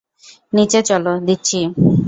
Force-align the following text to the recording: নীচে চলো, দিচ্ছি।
নীচে 0.53 0.79
চলো, 0.81 1.13
দিচ্ছি। 1.27 1.59